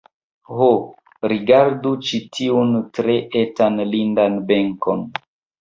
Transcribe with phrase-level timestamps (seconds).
[0.59, 0.69] Ho,
[1.33, 5.07] rigardu ĉi tiun tre etan lindan benkon!